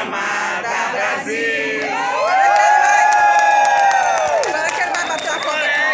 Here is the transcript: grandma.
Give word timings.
grandma. 0.00 0.49